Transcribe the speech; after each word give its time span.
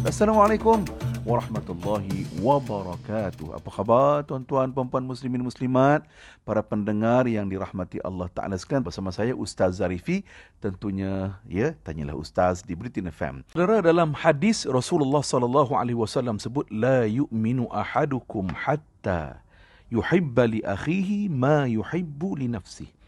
Assalamualaikum 0.00 0.84
warahmatullahi 1.24 2.26
wabarakatuh. 2.40 3.56
Apa 3.56 3.68
khabar 3.70 4.26
tuan-tuan, 4.26 4.72
puan-puan 4.72 5.04
muslimin 5.04 5.44
muslimat, 5.44 6.04
para 6.42 6.64
pendengar 6.64 7.28
yang 7.30 7.46
dirahmati 7.46 8.00
Allah 8.02 8.26
Taala 8.32 8.56
sekalian 8.56 8.84
bersama 8.84 9.14
saya 9.14 9.36
Ustaz 9.36 9.78
Zarifi. 9.78 10.26
Tentunya 10.58 11.38
ya, 11.46 11.76
tanyalah 11.86 12.16
Ustaz 12.16 12.66
di 12.66 12.74
Britain 12.74 13.08
FM. 13.08 13.46
Saudara 13.52 13.80
dalam 13.80 14.16
hadis 14.16 14.66
Rasulullah 14.66 15.24
sallallahu 15.24 15.72
alaihi 15.76 15.96
wasallam 15.96 16.36
sebut 16.36 16.66
la 16.72 17.06
yu'minu 17.06 17.68
ahadukum 17.72 18.48
hatta 18.52 19.40
yuhibba 19.88 20.48
li 20.48 20.60
akhihi 20.64 21.30
ma 21.30 21.64
yuhibbu 21.70 22.40
li 22.40 22.48
nafsihi. 22.50 22.99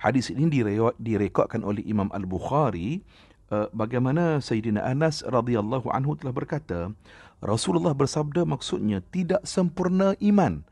Hadis 0.00 0.32
ini 0.32 0.48
direkodkan 0.96 1.60
oleh 1.60 1.84
Imam 1.84 2.08
Al-Bukhari 2.10 3.04
Uh, 3.50 3.66
bagaimana 3.74 4.38
Sayyidina 4.38 4.78
Anas 4.86 5.26
radhiyallahu 5.26 5.90
anhu 5.90 6.14
telah 6.14 6.30
berkata 6.30 6.94
Rasulullah 7.42 7.90
bersabda 7.98 8.46
maksudnya 8.46 9.02
tidak 9.10 9.42
sempurna 9.42 10.14
iman. 10.22 10.62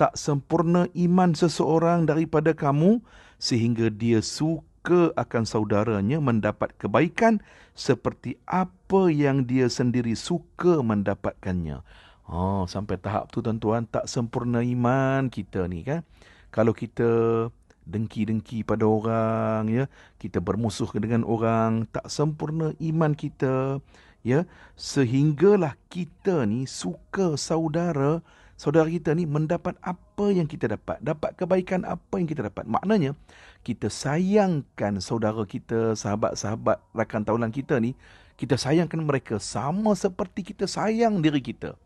Tak 0.00 0.16
sempurna 0.16 0.88
iman 0.96 1.36
seseorang 1.36 2.08
daripada 2.08 2.56
kamu 2.56 3.04
sehingga 3.36 3.92
dia 3.92 4.24
suka 4.24 5.12
akan 5.12 5.44
saudaranya 5.44 6.24
mendapat 6.24 6.72
kebaikan 6.80 7.44
seperti 7.76 8.40
apa 8.48 9.12
yang 9.12 9.44
dia 9.44 9.68
sendiri 9.68 10.16
suka 10.16 10.80
mendapatkannya. 10.80 11.84
Oh 12.32 12.64
sampai 12.64 12.96
tahap 12.96 13.28
tu 13.28 13.44
tuan-tuan 13.44 13.84
tak 13.84 14.08
sempurna 14.08 14.64
iman 14.64 15.28
kita 15.28 15.68
ni 15.68 15.84
kan. 15.84 16.00
Kalau 16.48 16.72
kita 16.72 17.52
dengki-dengki 17.86 18.62
pada 18.62 18.86
orang 18.86 19.68
ya. 19.68 19.84
Kita 20.18 20.38
bermusuh 20.38 20.90
dengan 20.98 21.26
orang 21.26 21.86
tak 21.90 22.06
sempurna 22.08 22.74
iman 22.78 23.12
kita 23.14 23.82
ya. 24.26 24.46
Sehinggalah 24.78 25.78
kita 25.90 26.46
ni 26.46 26.66
suka 26.66 27.34
saudara 27.34 28.22
saudara 28.62 28.86
kita 28.86 29.10
ni 29.18 29.26
mendapat 29.26 29.74
apa 29.82 30.26
yang 30.30 30.46
kita 30.46 30.70
dapat. 30.70 31.02
Dapat 31.02 31.34
kebaikan 31.34 31.82
apa 31.82 32.14
yang 32.18 32.28
kita 32.30 32.46
dapat. 32.46 32.62
Maknanya 32.66 33.18
kita 33.66 33.90
sayangkan 33.90 35.02
saudara 35.02 35.42
kita 35.42 35.98
sahabat-sahabat 35.98 36.78
rakan 36.94 37.22
taulan 37.26 37.50
kita 37.50 37.78
ni 37.82 37.98
kita 38.38 38.58
sayangkan 38.58 38.98
mereka 39.02 39.38
sama 39.38 39.94
seperti 39.94 40.54
kita 40.54 40.66
sayang 40.66 41.22
diri 41.22 41.42
kita. 41.42 41.78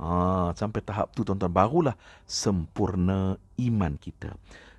Ha, 0.00 0.50
sampai 0.56 0.80
tahap 0.80 1.12
tu 1.12 1.20
tuan-tuan 1.20 1.52
barulah 1.52 1.92
sempurna 2.24 3.36
iman 3.60 3.92
kita 4.00 4.32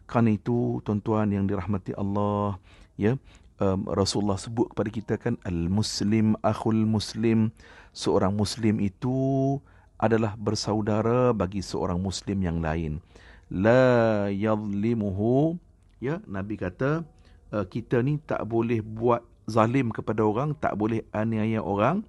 kerana 0.05 0.35
itu 0.35 0.83
tuan-tuan 0.83 1.31
yang 1.31 1.47
dirahmati 1.47 1.95
Allah, 1.95 2.59
ya, 2.99 3.15
um, 3.63 3.87
Rasulullah 3.89 4.39
sebut 4.39 4.71
kepada 4.71 4.89
kita 4.91 5.13
kan 5.15 5.35
al-muslim 5.47 6.35
akhul 6.43 6.83
muslim, 6.83 7.49
seorang 7.95 8.35
muslim 8.35 8.83
itu 8.83 9.57
adalah 10.01 10.35
bersaudara 10.35 11.31
bagi 11.31 11.63
seorang 11.63 12.01
muslim 12.01 12.43
yang 12.43 12.59
lain. 12.59 12.99
La 13.47 14.27
yadhlimuhu, 14.27 15.55
ya, 16.03 16.19
Nabi 16.27 16.59
kata 16.59 17.07
uh, 17.53 17.65
kita 17.69 18.01
ni 18.03 18.19
tak 18.19 18.43
boleh 18.49 18.83
buat 18.83 19.23
zalim 19.47 19.93
kepada 19.93 20.25
orang, 20.25 20.57
tak 20.57 20.75
boleh 20.75 21.05
aniaya 21.15 21.63
orang 21.63 22.03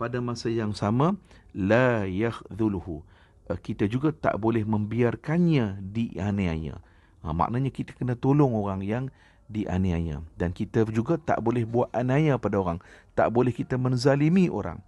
pada 0.00 0.18
masa 0.18 0.48
yang 0.48 0.72
sama 0.74 1.14
la 1.54 2.08
yakhdhuluhu. 2.08 3.04
Uh, 3.46 3.58
kita 3.60 3.86
juga 3.86 4.10
tak 4.10 4.40
boleh 4.40 4.66
membiarkannya 4.66 5.78
dianiaya. 5.84 6.80
Ha, 7.20 7.32
maknanya 7.36 7.68
kita 7.68 7.92
kena 7.96 8.16
tolong 8.16 8.56
orang 8.56 8.80
yang 8.80 9.04
dianiaya. 9.50 10.24
Dan 10.38 10.54
kita 10.54 10.86
juga 10.88 11.18
tak 11.20 11.42
boleh 11.42 11.66
buat 11.66 11.90
aniaya 11.92 12.38
pada 12.40 12.56
orang. 12.62 12.78
Tak 13.12 13.28
boleh 13.34 13.50
kita 13.52 13.76
menzalimi 13.76 14.46
orang. 14.48 14.80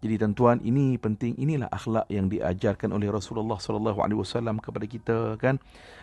Jadi 0.00 0.16
tuan-tuan, 0.16 0.64
ini 0.64 0.96
penting. 0.96 1.36
Inilah 1.36 1.68
akhlak 1.68 2.08
yang 2.08 2.32
diajarkan 2.32 2.88
oleh 2.96 3.12
Rasulullah 3.12 3.60
sallallahu 3.60 4.00
alaihi 4.00 4.20
wasallam 4.20 4.56
kepada 4.56 4.88
kita 4.88 5.36
kan. 5.36 5.60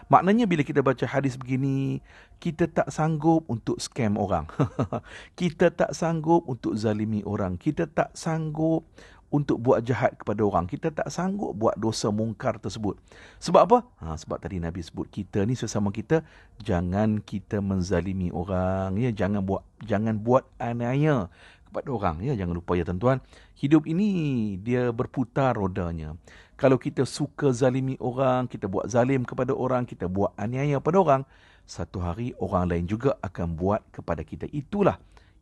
Maknanya 0.08 0.46
bila 0.46 0.62
kita 0.62 0.86
baca 0.86 1.04
hadis 1.10 1.34
begini, 1.34 2.00
kita 2.38 2.70
tak 2.70 2.94
sanggup 2.94 3.42
untuk 3.50 3.82
scam 3.82 4.16
orang. 4.16 4.46
kita 5.40 5.74
tak 5.74 5.98
sanggup 5.98 6.46
untuk 6.46 6.78
zalimi 6.78 7.26
orang. 7.26 7.58
Kita 7.58 7.90
tak 7.90 8.14
sanggup 8.14 8.86
untuk 9.28 9.60
buat 9.60 9.84
jahat 9.84 10.16
kepada 10.16 10.40
orang. 10.44 10.66
Kita 10.70 10.88
tak 10.92 11.12
sanggup 11.12 11.52
buat 11.52 11.76
dosa 11.76 12.08
mungkar 12.08 12.60
tersebut. 12.64 12.96
Sebab 13.44 13.62
apa? 13.68 13.78
Ha, 14.00 14.16
sebab 14.16 14.40
tadi 14.40 14.64
Nabi 14.64 14.80
sebut 14.80 15.08
kita 15.12 15.44
ni 15.44 15.60
sesama 15.60 15.92
kita 15.92 16.24
jangan 16.64 17.20
kita 17.20 17.60
menzalimi 17.60 18.32
orang 18.32 18.96
ya, 18.96 19.12
jangan 19.12 19.44
buat 19.44 19.68
jangan 19.84 20.24
buat 20.24 20.48
aniaya 20.58 21.28
kepada 21.78 21.94
orang 21.94 22.26
ya. 22.26 22.34
Jangan 22.34 22.58
lupa 22.58 22.74
ya 22.74 22.82
tuan-tuan, 22.82 23.22
hidup 23.54 23.86
ini 23.86 24.10
dia 24.58 24.90
berputar 24.90 25.54
rodanya. 25.54 26.18
Kalau 26.58 26.82
kita 26.82 27.06
suka 27.06 27.54
zalimi 27.54 27.94
orang, 28.02 28.50
kita 28.50 28.66
buat 28.66 28.90
zalim 28.90 29.22
kepada 29.22 29.54
orang, 29.54 29.86
kita 29.86 30.10
buat 30.10 30.34
aniaya 30.42 30.82
kepada 30.82 30.98
orang, 30.98 31.22
satu 31.70 32.02
hari 32.02 32.34
orang 32.42 32.66
lain 32.66 32.86
juga 32.90 33.14
akan 33.22 33.54
buat 33.54 33.86
kepada 33.94 34.26
kita. 34.26 34.50
Itulah 34.50 34.98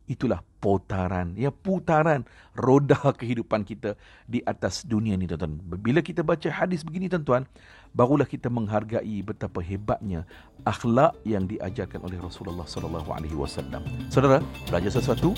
itulah 0.06 0.38
putaran 0.62 1.34
ya 1.34 1.50
putaran 1.50 2.22
roda 2.54 3.10
kehidupan 3.20 3.66
kita 3.66 3.98
di 4.30 4.38
atas 4.46 4.86
dunia 4.86 5.18
ini 5.18 5.26
tuan-tuan 5.26 5.58
bila 5.82 5.98
kita 5.98 6.22
baca 6.22 6.46
hadis 6.46 6.86
begini 6.86 7.10
tuan-tuan 7.10 7.42
barulah 7.90 8.26
kita 8.26 8.46
menghargai 8.46 9.18
betapa 9.26 9.58
hebatnya 9.58 10.22
akhlak 10.62 11.10
yang 11.26 11.50
diajarkan 11.50 12.06
oleh 12.06 12.22
Rasulullah 12.22 12.66
sallallahu 12.70 13.10
alaihi 13.10 13.34
wasallam 13.34 13.82
saudara 14.06 14.38
belajar 14.70 14.94
sesuatu 14.94 15.34